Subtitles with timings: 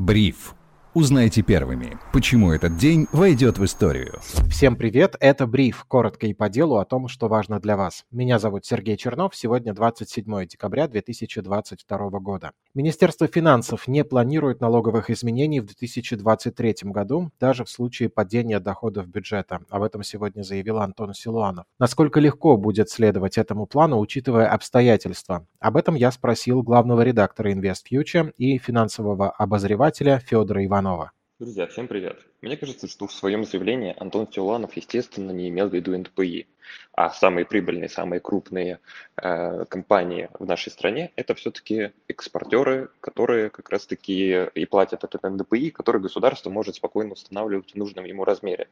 [0.00, 0.54] Бриф.
[0.92, 4.18] Узнайте первыми, почему этот день войдет в историю.
[4.50, 8.04] Всем привет, это Бриф, коротко и по делу о том, что важно для вас.
[8.10, 12.50] Меня зовут Сергей Чернов, сегодня 27 декабря 2022 года.
[12.74, 19.60] Министерство финансов не планирует налоговых изменений в 2023 году, даже в случае падения доходов бюджета.
[19.70, 21.66] Об этом сегодня заявил Антон Силуанов.
[21.78, 25.46] Насколько легко будет следовать этому плану, учитывая обстоятельства?
[25.60, 30.79] Об этом я спросил главного редактора InvestFuture и финансового обозревателя Федора Иванова.
[30.80, 31.12] Иванова.
[31.38, 32.20] Друзья, всем привет.
[32.40, 36.46] Мне кажется, что в своем заявлении Антон Тюланов, естественно, не имел в виду НПИ,
[36.92, 38.78] а самые прибыльные, самые крупные
[39.16, 45.70] э, компании в нашей стране– это все-таки экспортеры, которые как раз-таки и платят этот НДПИ,
[45.70, 48.68] который государство может спокойно устанавливать в нужном ему размере.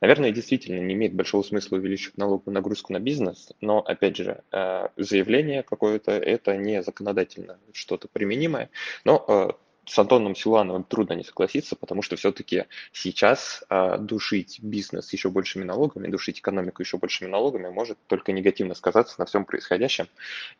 [0.00, 4.88] Наверное, действительно не имеет большого смысла увеличивать налоговую нагрузку на бизнес, но, опять же, э,
[4.96, 8.70] заявление какое-то– это не законодательно что-то применимое,
[9.04, 9.50] но э,
[9.86, 15.64] с Антоном Силановым трудно не согласиться, потому что все-таки сейчас э, душить бизнес еще большими
[15.64, 20.06] налогами, душить экономику еще большими налогами может только негативно сказаться на всем происходящем.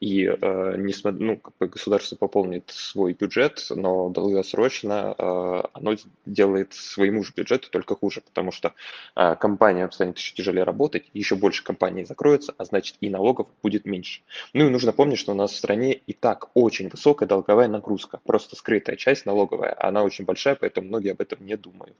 [0.00, 6.72] И э, несмотря, ну, как бы государство пополнит свой бюджет, но долгосрочно э, оно делает
[6.72, 8.72] своему же бюджету только хуже, потому что
[9.14, 13.84] э, компания станет еще тяжелее работать, еще больше компаний закроется, а значит и налогов будет
[13.84, 14.22] меньше.
[14.52, 18.20] Ну и нужно помнить, что у нас в стране и так очень высокая долговая нагрузка,
[18.24, 21.96] просто скрытая часть часть налоговая, она очень большая, поэтому многие об этом не думают.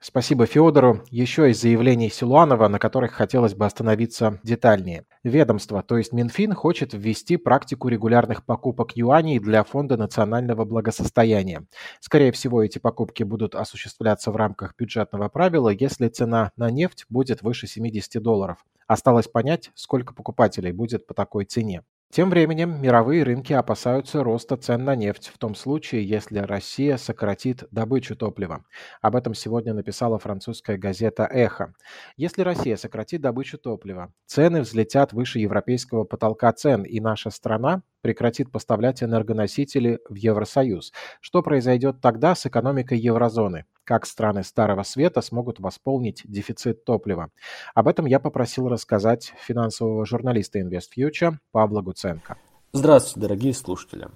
[0.00, 1.04] Спасибо Федору.
[1.10, 5.04] Еще из заявлений Силуанова, на которых хотелось бы остановиться детальнее.
[5.22, 11.66] Ведомство, то есть Минфин, хочет ввести практику регулярных покупок юаней для Фонда национального благосостояния.
[12.00, 17.42] Скорее всего, эти покупки будут осуществляться в рамках бюджетного правила, если цена на нефть будет
[17.42, 18.64] выше 70 долларов.
[18.88, 21.84] Осталось понять, сколько покупателей будет по такой цене.
[22.12, 27.64] Тем временем мировые рынки опасаются роста цен на нефть в том случае, если Россия сократит
[27.70, 28.66] добычу топлива.
[29.00, 31.72] Об этом сегодня написала французская газета «Эхо».
[32.18, 38.52] Если Россия сократит добычу топлива, цены взлетят выше европейского потолка цен, и наша страна прекратит
[38.52, 40.92] поставлять энергоносители в Евросоюз.
[41.20, 43.64] Что произойдет тогда с экономикой еврозоны?
[43.84, 47.30] Как страны Старого Света смогут восполнить дефицит топлива?
[47.74, 52.36] Об этом я попросил рассказать финансового журналиста InvestFuture Павла Гуценко.
[52.72, 54.08] Здравствуйте, дорогие слушатели.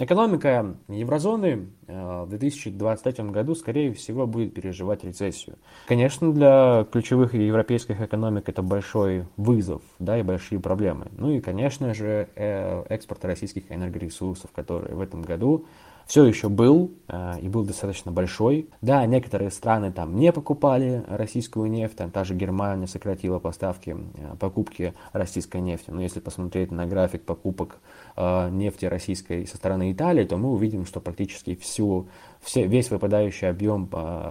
[0.00, 5.58] Экономика еврозоны э, в 2023 году, скорее всего, будет переживать рецессию.
[5.86, 11.08] Конечно, для ключевых европейских экономик это большой вызов да, и большие проблемы.
[11.12, 15.66] Ну и, конечно же, э, экспорт российских энергоресурсов, который в этом году
[16.10, 18.68] все еще был э, и был достаточно большой.
[18.80, 24.34] Да, некоторые страны там не покупали российскую нефть, там та же Германия сократила поставки, э,
[24.40, 25.90] покупки российской нефти.
[25.92, 27.78] Но если посмотреть на график покупок
[28.16, 32.08] э, нефти российской со стороны Италии, то мы увидим, что практически всю,
[32.40, 33.88] все, весь выпадающий объем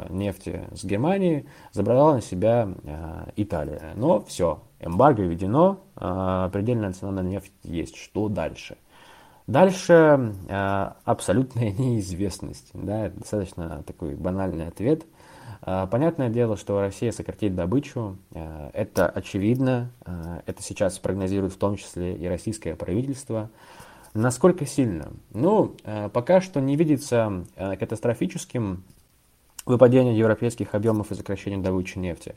[0.09, 2.67] нефти с Германии забрала на себя
[3.37, 3.93] Италия.
[3.95, 7.95] Но все, эмбарго введено, предельная цена на нефть есть.
[7.95, 8.75] Что дальше?
[9.49, 12.69] Дальше э, абсолютная неизвестность.
[12.75, 15.07] Да, достаточно такой банальный ответ.
[15.63, 18.17] Э, понятное дело, что Россия сократит добычу.
[18.31, 19.89] Э, это очевидно.
[20.45, 23.49] Это сейчас прогнозирует в том числе и российское правительство.
[24.13, 25.13] Насколько сильно?
[25.33, 25.75] Ну,
[26.13, 28.83] пока что не видится катастрофическим
[29.65, 32.35] выпадение европейских объемов и сокращение добычи нефти.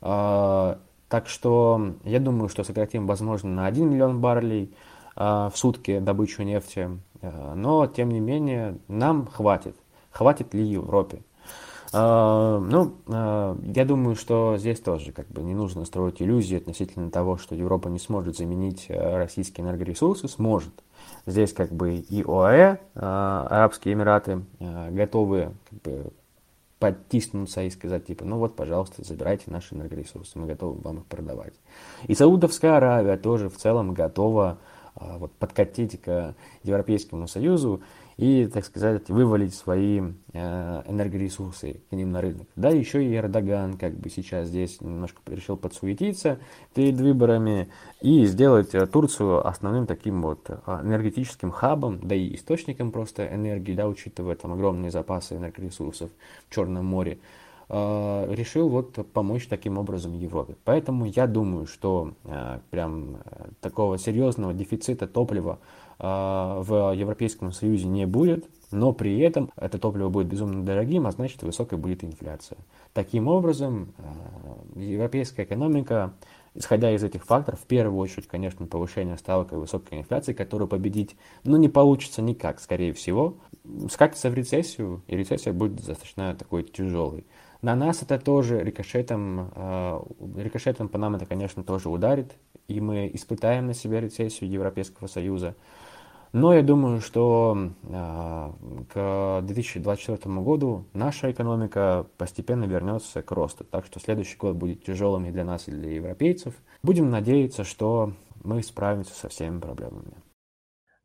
[0.00, 4.74] Так что я думаю, что сократим, возможно, на 1 миллион баррелей.
[5.16, 6.88] А, в сутки добычу нефти,
[7.22, 9.76] а, но тем не менее нам хватит.
[10.10, 11.22] Хватит ли Европе?
[11.92, 17.36] А, ну, я думаю, что здесь тоже как бы не нужно строить иллюзии относительно того,
[17.36, 20.72] что Европа не сможет заменить российские энергоресурсы, сможет.
[21.26, 26.12] Здесь как бы и ОАЭ, Арабские Эмираты, готовы как бы
[26.78, 31.52] подтиснуться и сказать, типа, ну вот, пожалуйста, забирайте наши энергоресурсы, мы готовы вам их продавать.
[32.06, 34.58] И Саудовская Аравия тоже в целом готова
[34.94, 37.80] вот, подкатить к Европейскому Союзу
[38.20, 40.02] и, так сказать, вывалить свои
[40.34, 42.46] э, энергоресурсы к ним на рынок.
[42.54, 46.38] Да, еще и Эрдоган как бы сейчас здесь немножко решил подсуетиться
[46.74, 47.70] перед выборами
[48.02, 53.74] и сделать э, Турцию основным таким вот э, энергетическим хабом, да и источником просто энергии,
[53.74, 56.10] да, учитывая там огромные запасы энергоресурсов
[56.46, 57.16] в Черном море.
[57.72, 60.56] Э, решил вот помочь таким образом Европе.
[60.64, 65.58] Поэтому я думаю, что э, прям э, такого серьезного дефицита топлива
[66.02, 71.42] в Европейском Союзе не будет, но при этом это топливо будет безумно дорогим, а значит
[71.42, 72.56] высокая будет инфляция.
[72.94, 73.92] Таким образом,
[74.74, 76.14] европейская экономика
[76.54, 81.14] Исходя из этих факторов, в первую очередь, конечно, повышение ставок и высокой инфляции, которую победить,
[81.44, 83.36] ну, не получится никак, скорее всего.
[83.88, 87.24] Скатится в рецессию, и рецессия будет достаточно такой тяжелой.
[87.62, 90.00] На нас это тоже рикошетом, э,
[90.36, 92.32] рикошетом по нам это, конечно, тоже ударит,
[92.68, 95.54] и мы испытаем на себе рецессию Европейского Союза.
[96.32, 98.52] Но я думаю, что э,
[98.92, 103.64] к 2024 году наша экономика постепенно вернется к росту.
[103.64, 106.54] Так что следующий год будет тяжелым и для нас, и для европейцев.
[106.82, 108.12] Будем надеяться, что
[108.44, 110.12] мы справимся со всеми проблемами.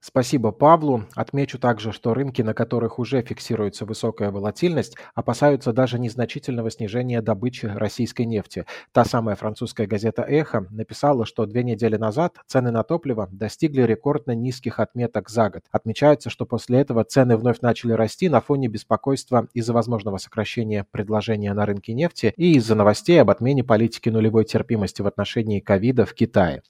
[0.07, 1.05] Спасибо Павлу.
[1.15, 7.65] Отмечу также, что рынки, на которых уже фиксируется высокая волатильность, опасаются даже незначительного снижения добычи
[7.65, 8.67] российской нефти.
[8.91, 14.35] Та самая французская газета «Эхо» написала, что две недели назад цены на топливо достигли рекордно
[14.35, 15.63] низких отметок за год.
[15.71, 21.51] Отмечается, что после этого цены вновь начали расти на фоне беспокойства из-за возможного сокращения предложения
[21.55, 26.13] на рынке нефти и из-за новостей об отмене политики нулевой терпимости в отношении ковида в
[26.13, 26.61] Китае.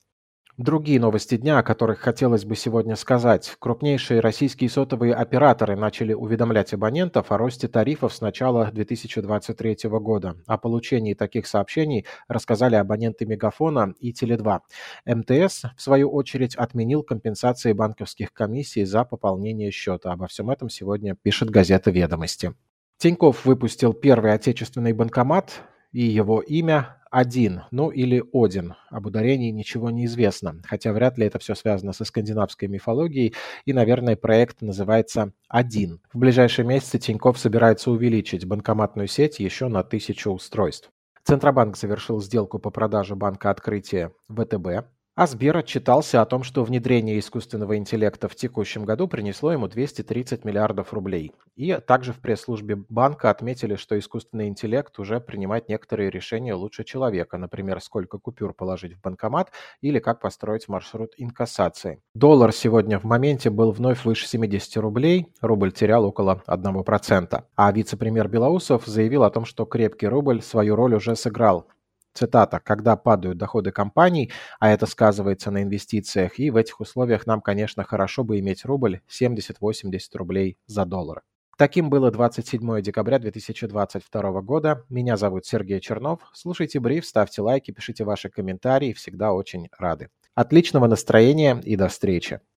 [0.57, 3.53] Другие новости дня, о которых хотелось бы сегодня сказать.
[3.59, 10.37] Крупнейшие российские сотовые операторы начали уведомлять абонентов о росте тарифов с начала 2023 года.
[10.47, 14.59] О получении таких сообщений рассказали абоненты Мегафона и Теле2.
[15.05, 20.13] МТС, в свою очередь, отменил компенсации банковских комиссий за пополнение счета.
[20.13, 22.53] Обо всем этом сегодня пишет газета «Ведомости».
[22.97, 28.75] Тиньков выпустил первый отечественный банкомат, и его имя один, ну или Один.
[28.89, 33.33] Об ударении ничего не известно, хотя вряд ли это все связано со скандинавской мифологией,
[33.63, 36.01] и, наверное, проект называется «Один».
[36.11, 40.89] В ближайшие месяцы Тиньков собирается увеличить банкоматную сеть еще на тысячу устройств.
[41.23, 44.85] Центробанк завершил сделку по продаже банка открытия ВТБ
[45.15, 50.43] а Сбер отчитался о том, что внедрение искусственного интеллекта в текущем году принесло ему 230
[50.43, 51.31] миллиардов рублей.
[51.55, 57.37] И также в пресс-службе банка отметили, что искусственный интеллект уже принимает некоторые решения лучше человека,
[57.37, 62.01] например, сколько купюр положить в банкомат или как построить маршрут инкассации.
[62.13, 67.43] Доллар сегодня в моменте был вновь выше 70 рублей, рубль терял около 1%.
[67.55, 71.67] А вице-премьер Белоусов заявил о том, что крепкий рубль свою роль уже сыграл
[72.15, 77.41] цитата, когда падают доходы компаний, а это сказывается на инвестициях, и в этих условиях нам,
[77.41, 81.21] конечно, хорошо бы иметь рубль 70-80 рублей за доллар.
[81.57, 84.83] Таким было 27 декабря 2022 года.
[84.89, 86.19] Меня зовут Сергей Чернов.
[86.33, 90.09] Слушайте бриф, ставьте лайки, пишите ваши комментарии, всегда очень рады.
[90.33, 92.41] Отличного настроения и до встречи!